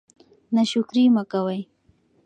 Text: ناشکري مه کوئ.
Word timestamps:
ناشکري 0.55 1.03
مه 1.15 1.23
کوئ. 1.31 1.59